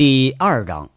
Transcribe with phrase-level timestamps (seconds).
[0.00, 0.88] 第二章，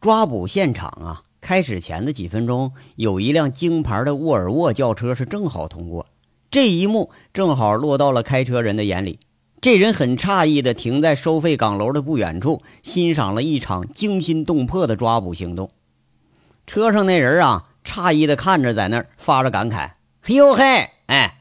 [0.00, 1.22] 抓捕现场啊！
[1.40, 6.08] 开始前的几分钟，有一辆京牌的沃尔沃轿车是正好通过，
[6.50, 9.20] 这一幕正好落到了开车人的眼里。
[9.60, 15.70] 这人很诧异的停在收费岗楼的不远处，欣赏了一场惊心动魄的抓捕行动。
[16.66, 21.38] 车上那人啊，诧异的看着，在那儿发着感慨：“嘿呦嘿，哎，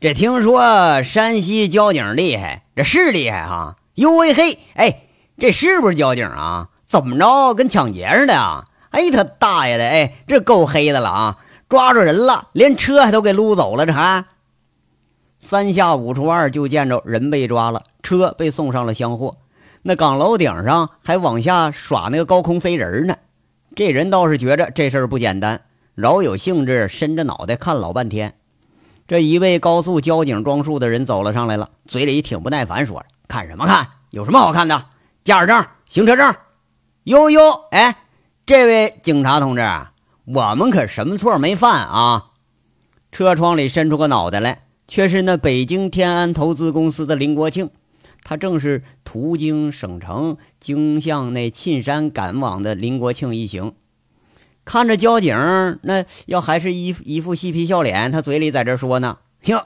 [0.00, 3.74] 这听说山西交警厉害，这是厉害哈！
[3.96, 5.06] 呦喂嘿，哎。”
[5.42, 6.68] 这是不是交警啊？
[6.86, 8.64] 怎么着，跟抢劫似的啊？
[8.90, 9.82] 哎，他大爷的！
[9.82, 11.38] 哎，这够黑的了啊！
[11.68, 14.24] 抓住人了，连车还都给撸走了，这还
[15.40, 19.38] 三下五除二就见着人被抓了，车被送上了厢货。
[19.82, 23.16] 那岗楼顶上还往下耍那个高空飞人呢。
[23.74, 25.62] 这人倒是觉着这事儿不简单，
[25.96, 28.34] 饶有兴致，伸着脑袋看老半天。
[29.08, 33.88] 这一位高速交警装束的人走了上来了，嘴里挺不耐烦，说：“看什么看？
[34.10, 34.84] 有什么好看的？”
[35.24, 36.34] 驾驶证、行车证，
[37.04, 37.96] 呦呦，哎，
[38.44, 39.62] 这位警察同志，
[40.24, 42.30] 我们可什么错没犯啊？
[43.12, 47.70] 车窗里伸出个脑袋来，却是那北京天安投资公司的林国庆，
[48.24, 53.74] 他正是途经省城，经向那沁山赶往的林国庆一行。
[54.64, 55.36] 看着交警，
[55.82, 59.64] 那要还是一一副嬉皮笑脸，他嘴里在这说呢，哟。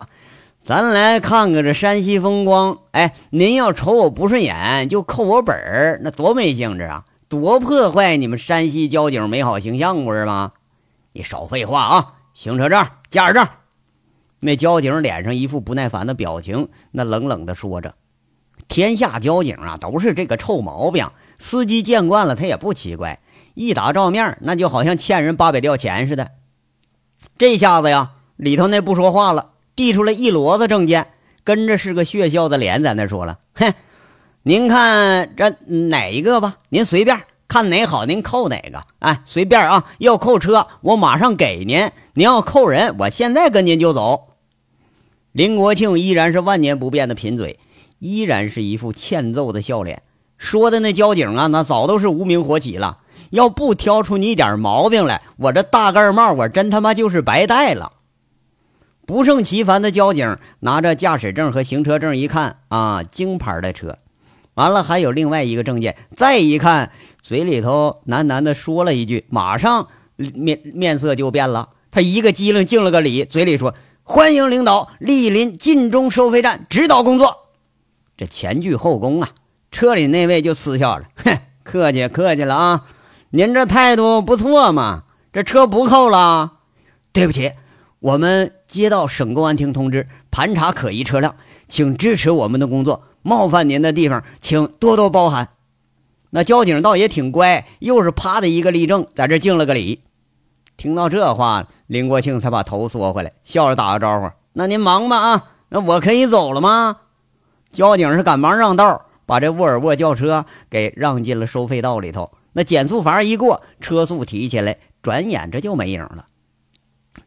[0.66, 2.78] 咱来看看这山西风光。
[2.90, 7.04] 哎，您要瞅我不顺眼，就扣我本儿，那多没兴致啊！
[7.28, 10.54] 多破坏你们山西交警美好形象，不是吗？
[11.12, 12.14] 你少废话啊！
[12.34, 13.46] 行车证、驾驶证。
[14.40, 17.94] 那交警脸上一副不耐烦的表情，那冷冷的说着
[18.66, 21.08] ：“天下交警啊，都是这个臭毛病。
[21.38, 23.20] 司机见惯了，他也不奇怪。
[23.54, 26.32] 一打照面，那就好像欠人八百吊钱似的。
[27.38, 31.06] 这下子呀，里头那不说话了。”递出来一摞子证件，
[31.44, 33.74] 跟着是个血笑的脸，在那说了：“哼，
[34.42, 36.56] 您看这哪一个吧？
[36.70, 38.82] 您随便看哪好，您扣哪个。
[38.98, 39.84] 哎，随便啊！
[39.98, 44.28] 要扣车，我马上给您；您要扣人，我现在跟您就走。”
[45.32, 47.58] 林国庆依然是万年不变的贫嘴，
[47.98, 50.02] 依然是一副欠揍的笑脸，
[50.38, 52.98] 说的那交警啊，那早都是无名火起了。
[53.30, 57.90] 要不挑出你点毛病来，我这大盖帽我真他妈就是白戴了。
[59.06, 63.98] 不胜其烦的交警拿着驾驶证和行车证一看啊，京牌的车，
[64.54, 66.90] 完了还有另外一个证件，再一看，
[67.22, 71.68] 嘴里头喃喃的说了一句，马上面面色就变了。
[71.92, 77.46] 他一个机灵敬了个礼，嘴里说：“欢迎领导莅临晋中收费站指导工作。”
[78.18, 79.30] 这前倨后恭啊，
[79.70, 82.84] 车里那位就嗤笑了：“哼， 客气客气了啊，
[83.30, 85.04] 您这态度不错嘛。
[85.32, 86.54] 这车不扣了，
[87.12, 87.52] 对不起。”
[88.06, 91.34] 我们接到省公安厅通知，盘查可疑车辆，
[91.66, 93.02] 请支持我们的工作。
[93.22, 95.48] 冒犯您的地方，请多多包涵。
[96.30, 100.02] 那交警倒也挺乖，又是啪的一个立正，在这敬了个礼。
[100.76, 106.98] 听到这话，林国庆才把头缩回来，笑着打个招呼：“那您忙吧啊，那我可以走了吗？”
[107.72, 112.30] 交警是赶忙让道，把这沃尔沃轿车给让进了收费道里头。
[112.52, 116.26] 那减速阀一过，车速提起来，转眼这就没影了。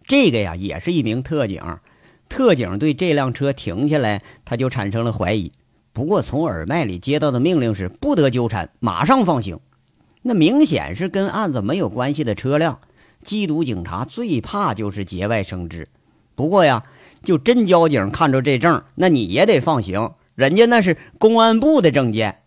[0.09, 1.61] 这个呀，也是一名特警。
[2.27, 5.51] 特警对这辆车停下来，他就产生了怀疑。
[5.93, 9.59] 不过从耳麦里接到的命令是不得纠缠，马上放行。
[10.23, 12.79] 那明显是跟案子没有关系的车辆。
[13.23, 15.87] 缉毒警察最怕就是节外生枝。
[16.33, 16.83] 不过呀，
[17.23, 20.13] 就真交警看着这证，那你也得放行。
[20.33, 22.39] 人家那是公安部的证件。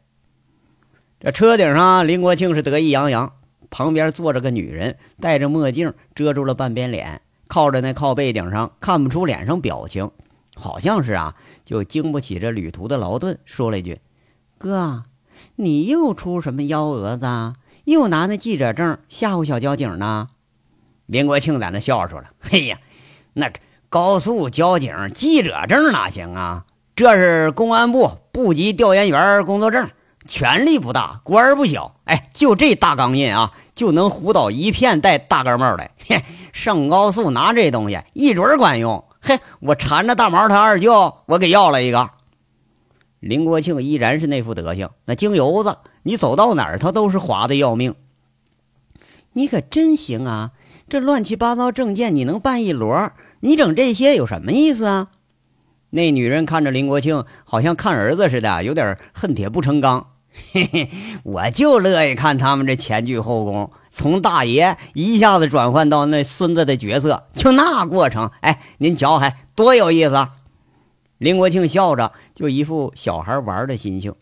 [1.21, 3.35] 这车顶上，林国庆是得意洋洋，
[3.71, 7.21] 旁边坐着个女人，戴着墨镜，遮住了半边脸。
[7.53, 10.11] 靠着那靠背顶上看不出脸上表情，
[10.55, 11.35] 好像是啊，
[11.67, 13.39] 就经不起这旅途的劳顿。
[13.45, 14.01] 说了一句
[14.57, 15.03] ：“哥，
[15.57, 17.27] 你又出什么幺蛾子？
[17.85, 20.31] 又拿那记者证吓唬小交警呢？”
[21.05, 22.79] 林国庆在那笑说了：“嘿呀，
[23.35, 23.53] 那
[23.91, 26.65] 高速交警记者证哪行啊？
[26.97, 29.91] 这是公安部部级调研员工作证，
[30.27, 31.97] 权力不大，官儿不小。
[32.05, 36.23] 哎，就这大钢印啊！”就能唬倒一片戴大盖帽的，嘿，
[36.53, 39.03] 上高速拿这东西一准管用。
[39.23, 42.11] 嘿，我缠着大毛他二舅，我给要了一个。
[43.19, 47.95] 林国庆依然是那副德行，那京油子，你走到哪儿他都是滑的要命。
[49.33, 50.51] 你可真行啊！
[50.87, 55.09] 这乱七八糟证件你能办一摞，你整这些有什么意思啊？
[55.89, 60.09] 那女人看着林国庆，好像看儿子似的，有点恨铁不成钢。
[60.53, 60.91] 嘿嘿，
[61.23, 70.29] 我就乐意看他们这前倨后恭，从大爷一下子转换到那孙子的角色，就那过程，哎，您瞧，还多有意思！
[71.19, 74.15] 林国庆笑着，就一副小孩玩的心情。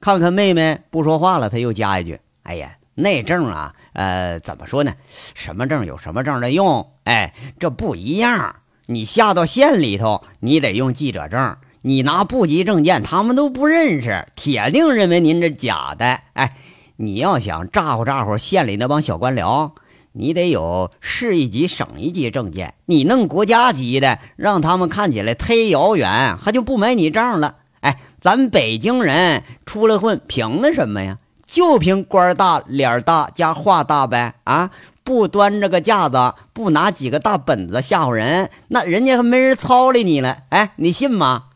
[0.00, 4.92] 看看妹妹不说话了，他又加一句：“哎呀，那证啊，呃，怎么说呢？
[5.34, 6.90] 什么证有什么证的用？
[7.04, 8.56] 哎，这不一样。
[8.86, 11.56] 你下到县里头，你得用记者证。
[11.82, 16.20] 你拿部级证件，他们都不认识，铁定认为您这假的。
[16.32, 16.56] 哎，
[16.96, 19.72] 你要想咋呼咋呼县里那帮小官僚，
[20.12, 22.74] 你得有市一级、省一级证件。
[22.86, 31.18] 你弄国家级的，让他们看起来忒遥远，他就不买你账了。”哎，咱北京人出来混，凭的什么呀？
[31.44, 34.36] 就凭官大脸大加话大呗！
[34.44, 34.70] 啊，
[35.02, 40.38] 不端着个架子，不拿几个大本子吓唬人，那人家还没人操理你了。
[40.50, 41.46] 哎，你信吗？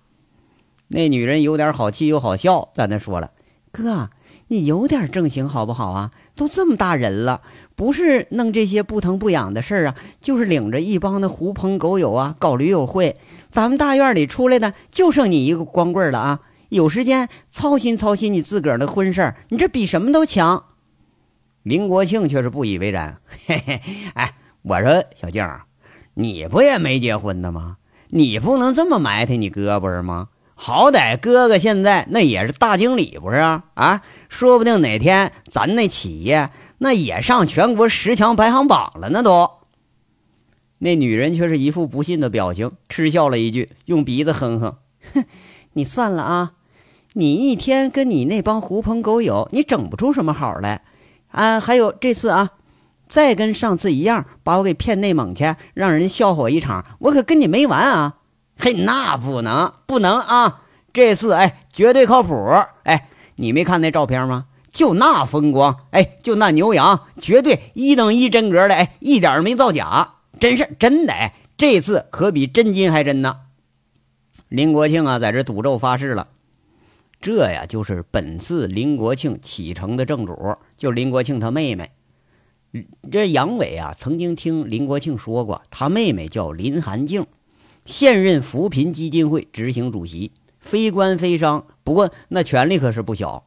[0.89, 3.33] 那女人有点好气又好笑，在那说了
[3.73, 4.11] ：“哥，
[4.49, 6.11] 你有点正形好不好啊？
[6.35, 7.41] 都这么大人了，
[7.75, 13.17] 不是弄这些不疼不痒的事儿啊，就是领着一帮的狐朋狗友啊搞驴友会。”
[13.51, 16.41] 咱们大院里出来的就剩你一个光棍了啊！
[16.69, 20.65] 有时间操心操心你自个儿的婚事你这比什么都强。
[21.63, 23.81] 林国庆却是不以为然，嘿嘿，
[24.15, 25.49] 哎，我说小静，
[26.15, 27.79] 你不也没结婚呢吗？
[28.11, 30.29] 你不能这么埋汰你哥不是吗？
[30.59, 33.65] 好歹哥哥现在那也是大经理不是啊？
[33.75, 39.51] 啊，说不定哪天咱那企业那也上全国十强排行榜了呢都。
[40.79, 44.77] 那女人却是一副不信的表情，嗤笑了一句，用鼻子哼哼
[45.15, 45.25] ：“哼，
[45.75, 46.53] 你算了啊，
[47.13, 50.83] 你一天跟你那帮狐朋狗友，你整不出什么好来
[51.29, 51.61] 啊！
[51.61, 52.51] 还有这次啊，
[53.09, 58.17] 再跟上次一样，把我给骗内蒙去，让人笑话我一场，我可跟你没完啊！
[58.59, 60.63] 嘿，那不能，不能啊！
[60.93, 62.35] 这次哎，绝对靠谱！
[62.85, 64.47] 哎，你没看那照片吗？
[64.71, 73.39] 就那风光，哎，就那牛羊，绝对一等一真格的，哎，一点没造假。”真是真的哎，这次可比真金还真呢。
[74.49, 76.29] 林国庆啊，在这赌咒发誓了。
[77.23, 81.91] 这呀，就是本次林国庆启程的正主，就林国庆他妹妹。
[83.11, 87.27] 这杨伟啊，曾经听林国庆说过，他妹妹叫林寒静，
[87.87, 93.45] 现任扶贫基金会执行主席，非官非商，不过那权力可是不小。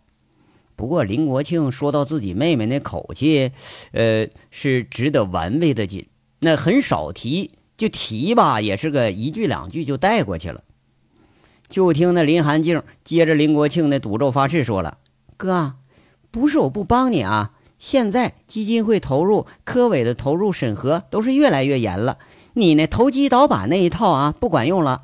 [0.77, 3.51] 不过林国庆说到自己妹妹那口气，
[3.91, 6.07] 呃，是值得玩味的紧。
[6.39, 10.63] 那很少提，就提吧，也是个一句两句就带过去了。
[11.67, 14.99] 就听那林寒静接着林国庆那赌咒发誓说了
[15.35, 15.73] ：“哥，
[16.31, 22.19] 不是我不帮你啊，现在基金会投入、科委的投入审核都是越来越严了，
[22.59, 25.01] 你那投机倒把那一套啊不管用了，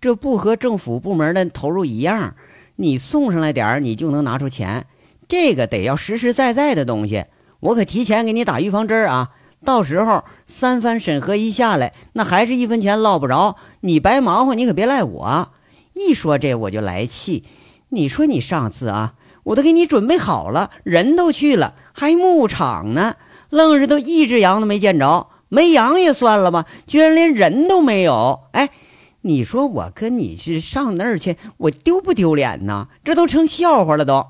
[0.00, 2.34] 这不和政府部门的投入一样，
[2.76, 4.86] 你送上来点你就能拿出钱，
[5.28, 7.24] 这个得要实实在在的东西，
[7.60, 9.30] 我可提前给你打预防针啊。”
[9.64, 15.48] 到时候三番审核一下来，那还是一分钱捞不着，你白忙活，你可别赖我。
[15.94, 17.42] 一说这我就来气。
[17.88, 19.14] 你说你上次啊，
[19.44, 23.16] 我都给你准备好了，人都去了，还牧场呢，
[23.48, 28.48] 愣是都一只羊都没见着，没羊也算了吧，居然连人都没有。
[28.52, 28.70] 哎，
[29.20, 32.88] 你说我跟你是上那儿去，我丢不丢脸呢？
[33.04, 34.26] 这都成笑话了都。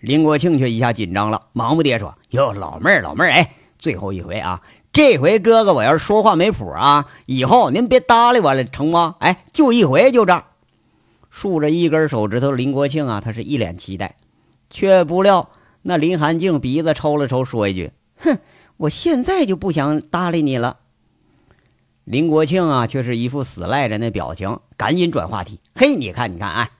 [0.00, 4.62] 林国庆却一下紧张了，忙不迭说：“哟，老妹儿，老妹儿，哎。”最后一回啊！
[4.92, 9.16] 这回哥哥我要是说话没谱啊，以后您别搭理我了，成吗？
[9.18, 10.44] 哎，就一回就这。
[11.28, 14.14] 竖着一根手指头，林国庆啊，他是一脸期待，
[14.70, 15.48] 却不料
[15.82, 17.90] 那林寒静鼻子抽了抽，说一句
[18.22, 18.38] ：“哼，
[18.82, 20.78] 我现在就不想搭理你了。”
[22.04, 26.70] 林国庆啊，却是一副死赖着那表情，赶紧转话题：“嘿，你看，你看，哎，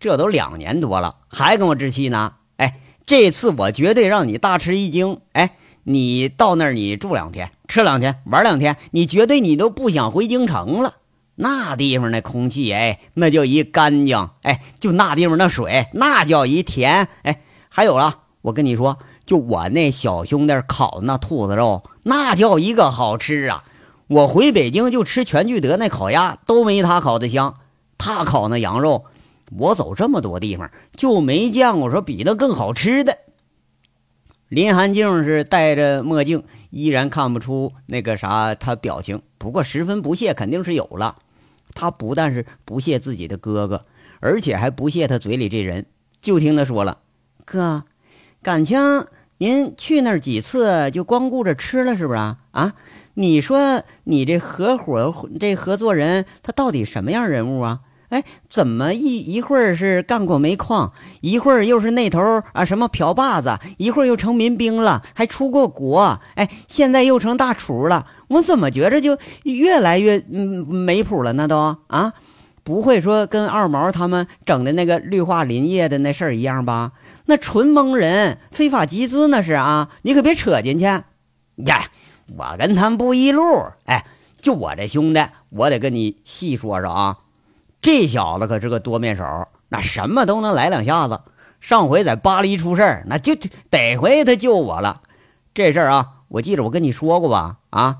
[0.00, 2.34] 这都两年多了，还跟我置气呢？
[2.56, 5.20] 哎，这次我绝对让你大吃一惊！
[5.32, 10.94] 哎。”你到那儿，你住两天，吃两天，玩两天，你绝对你都不想回京城了。
[11.34, 23.64] 那地方那空气，哎，那叫一干净，哎，就那地方那水，那叫一甜，哎，还有了，我跟你说，就我那小兄弟烤的那兔子肉，那叫一个好吃啊！
[24.08, 27.56] 我回北京就吃全聚德那烤鸭，都没他烤的香。
[27.96, 29.04] 他烤那羊肉，
[29.56, 33.18] 我走这么多地方就没见过说比那更好吃的。
[34.48, 39.22] 林寒静是戴着墨镜，依然看不出那个啥，他表情。
[39.38, 41.16] 不过十分不屑，肯定是有了。
[41.74, 43.80] 他不但是不屑自己的哥哥，
[44.20, 45.86] 而且还不屑他嘴里这人。
[46.20, 46.98] 就听他说了
[47.46, 47.84] ：“哥，
[48.42, 49.06] 感情
[49.38, 52.38] 您去那儿几次，就光顾着吃了，是不是啊？
[52.50, 52.72] 啊，
[53.14, 57.80] 你说你这合伙这合作人，他到底什么样人物啊？”
[58.12, 62.20] 哎，怎么一一会儿是干过煤矿，一会儿又是那头
[62.52, 66.20] 啊什么瓢把子，一会儿又成民兵了，还出过国。
[66.34, 68.06] 哎，现在又成大厨了。
[68.28, 71.48] 我怎么觉着就越来越嗯没谱了呢？
[71.48, 71.56] 都
[71.86, 72.12] 啊，
[72.62, 76.92] 不会说跟二毛他们整的那个绿化林业的那事儿一样吧？
[77.26, 79.90] 那纯蒙人，非法集资那是啊！
[80.02, 80.84] 你可别扯进去。
[80.84, 81.04] 呀，
[82.36, 83.42] 我跟他们不一路。
[83.84, 84.04] 哎，
[84.40, 87.18] 就我这兄弟，我得跟你细说说啊。
[87.80, 91.20] 这小子可是个多面手，那什么都能来两下子。
[91.60, 93.36] 上回在巴黎出事儿，那就
[93.70, 95.02] 得回他救我了。
[95.54, 97.58] 这事儿啊，我记着我跟你说过吧？
[97.70, 97.98] 啊，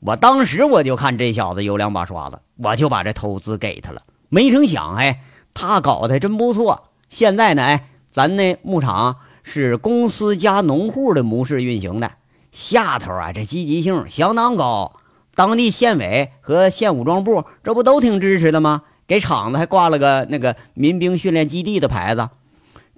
[0.00, 4.02] 我当时我就看这小子有两把刷子，我就把这投资给他了。
[4.28, 6.88] 没成想，哎，他搞得还真不错。
[7.08, 12.12] 现在呢，哎，咱那牧场是公司加农户的模式运行的，
[12.52, 15.00] 下头啊，这积极性相当高。
[15.34, 18.82] 当地县委和县武装部这不都挺支持的吗？
[19.08, 22.28] 给厂子还挂了个那个民兵训练基地的牌子，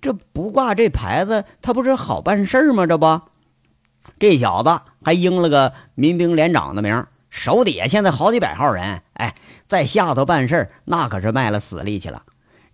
[0.02, 2.86] 这不挂这牌子，他不是好办事吗？
[2.86, 3.22] 这不，
[4.18, 9.34] 这小子还应了个民兵连长的名，手底下现在好几百号人，哎，
[9.66, 12.24] 在下头办事那可是卖了死力气了。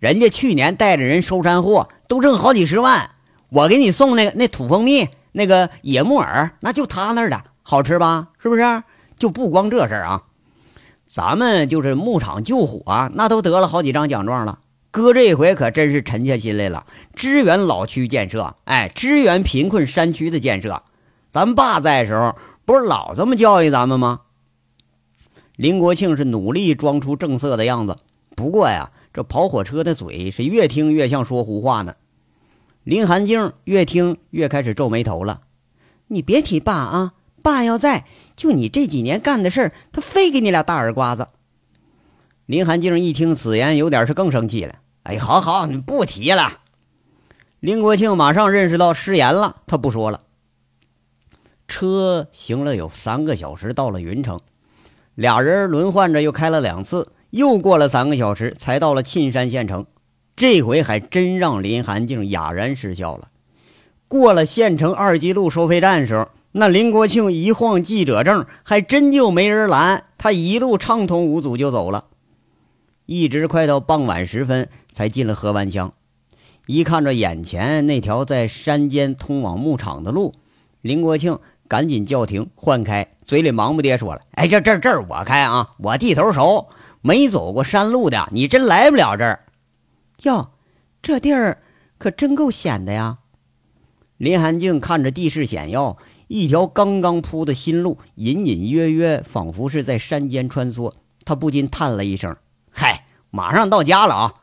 [0.03, 3.11] 人家去年带着人收山货，都挣好几十万。
[3.47, 8.27] 我给你送那个那土蜂蜜，那个野木耳，那就他那儿的好吃吧？
[8.37, 8.83] 是不是？
[9.17, 10.23] 就不光这事儿啊。
[11.07, 14.59] 咱们就是牧场救火，那都得了好几张奖状了。
[14.91, 20.83] 哥这回可真是沉下心来了，支援老区建设，哎，支援贫困山区的建设。
[21.31, 24.19] 咱爸在的时候不是老这么教育咱们吗？
[25.55, 27.99] 林国庆是努力装出正色的样子，
[28.35, 31.95] 不过呀，这跑火车的嘴是越听越像说胡话呢。
[32.83, 35.41] 林寒静越听越开始皱眉头了。
[36.07, 38.05] 你别提爸啊，爸要在。
[38.35, 41.27] 就你这几年干的事儿，他非给你俩大耳刮子。
[42.47, 44.79] 林寒静一听此言，有点是更生气了。
[45.03, 46.59] 哎，好好，你不提了。
[47.59, 50.21] 林国庆马上认识到失言了，他不说了。
[51.67, 54.41] 车行了有三个小时，到了云城，
[55.15, 59.87] 俩人轮换着又开了两次，又过了三个小时才到了沁山县城。
[60.35, 63.29] 这回还真让林寒静哑然失笑了。
[64.07, 66.29] 过了县城二级路收费站时候。
[66.55, 72.05] 那林国庆一晃记者证，还真就没人拦他，一路畅通无阻就走了。
[73.07, 75.91] 一直快到傍晚时分，才进了河湾乡。
[76.67, 80.35] 一看着眼前那条在山间通往牧场的路，
[80.81, 86.67] 林国庆赶紧叫停换开，嘴里忙不迭说了：“哎，这这这我开啊，我地头熟，
[87.03, 89.45] 没走过山路的你真来不了这儿。
[90.23, 90.49] 哟，
[91.03, 91.61] 这地儿
[91.99, 93.19] 可真够险的呀！”
[94.17, 95.99] 林寒静看着地势险要。
[96.29, 100.91] 一条刚刚铺的新路，隐隐约约，仿佛是在山间穿梭。
[101.25, 102.35] 他不禁叹了一声
[102.71, 104.33] ：“嗨，马上到家了啊！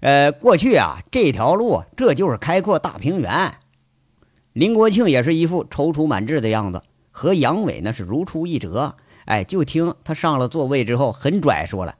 [0.00, 3.54] 呃，过去啊，这条路这就是开阔大平原。”
[4.52, 8.94] 林国庆也是一副踌躇满志的样子，和杨伟那是如出一辙。
[9.26, 11.94] 哎，就听他上了座位之后，很拽说了：“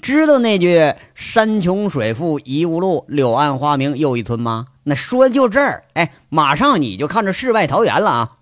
[0.00, 4.66] 知道那句‘山穷水复疑无路，柳暗花明又一村’吗？
[4.84, 5.84] 那说的就这儿。
[5.94, 8.38] 哎，马上你就看着世外桃源了啊！”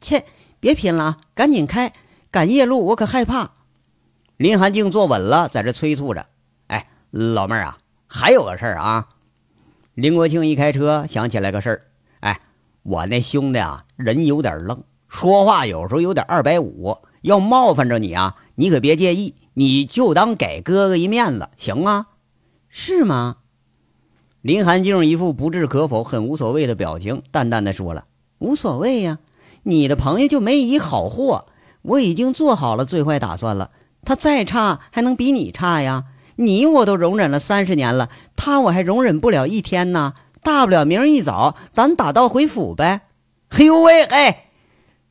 [0.00, 0.24] 切，
[0.60, 1.92] 别拼了，赶紧开，
[2.30, 3.50] 赶夜路我可害怕。
[4.36, 6.26] 林寒静坐稳了，在这催促着
[6.68, 9.08] ：“哎，老妹儿啊，还有个事儿啊。”
[9.94, 11.80] 林国庆一开车，想起来个事儿
[12.20, 12.38] ：“哎，
[12.84, 22.06] 我那兄弟啊，人有点愣，说话有时候有点二百五，要冒犯着你啊，你可别介意，你就当给哥哥一面子，行吗？
[22.68, 23.36] 是吗？”
[24.40, 28.04] 林寒静一副不置可否、很无所谓的表情，淡淡的说了
[28.38, 29.18] ：“无所谓呀。”
[29.64, 31.46] 你的朋友就没一好货，
[31.82, 33.70] 我已经做好了最坏打算了。
[34.02, 36.04] 他再差还能比你差呀？
[36.36, 40.14] 你我都容忍了三十年了，他我还容忍不了一天呢。
[40.40, 43.02] 大不了明儿一早咱打道回府呗。
[43.50, 44.47] 嘿 呦喂，哎！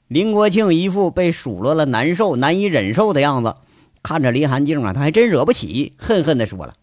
[0.07, 3.55] 林国庆一副被数落了难受、难以忍受的样子，
[4.01, 6.75] 看着林寒静啊，他还真惹不起，恨恨地说了：“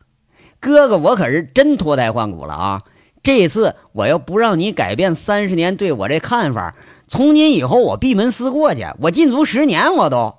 [0.60, 2.82] 哥哥，我可是真脱胎换骨了啊！
[3.22, 6.74] 这次我要不让你改变三十年对我这看法。”
[7.06, 10.36] 从今以后，我闭门思过去，我禁足十年，我都。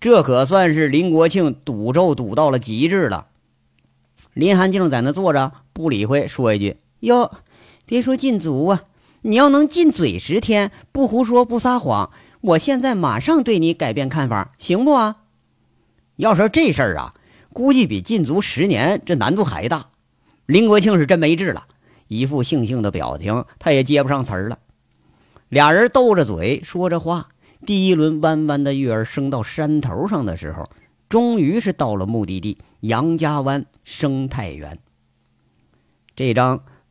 [0.00, 3.26] 这可算是林国庆赌咒赌到了极致了。
[4.32, 7.30] 林寒静在那坐着，不理会，说一句：“哟，
[7.84, 8.82] 别说禁足啊，
[9.26, 15.22] 你要能禁嘴十天，不胡说，不撒谎，我现在马上对你改变看法，行不啊？”
[16.14, 17.12] 要说这事儿啊，
[17.52, 19.86] 估计比禁足十年这难度还大。
[20.46, 21.66] 林国庆是真没治了，
[22.06, 24.60] 一副悻悻的表情，他也接不上词儿了。
[25.48, 27.30] 俩人斗着嘴说着话，
[27.66, 30.70] 第一轮弯弯的月儿升到山头上的时候，
[31.08, 34.78] 终于是到了目的地杨家湾生态园。
[36.14, 36.62] 这张